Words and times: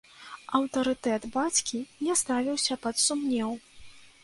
Аўтарытэт 0.59 1.27
бацькі 1.35 1.79
не 2.07 2.17
ставіўся 2.23 2.81
пад 2.89 2.95
сумнеў. 3.07 3.57